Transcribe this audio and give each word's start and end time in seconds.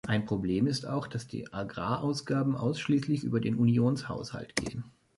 Ein 0.07 0.25
Problem 0.25 0.65
ist 0.65 0.87
auch, 0.87 1.05
dass 1.05 1.27
die 1.27 1.53
Agrarausgaben 1.53 2.55
ausschließlich 2.55 3.23
über 3.23 3.39
den 3.39 3.53
Unionshaushalt 3.59 4.55
gehen. 4.55 4.83